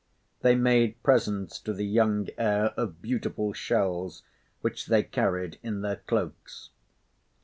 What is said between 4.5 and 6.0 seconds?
which they carried in their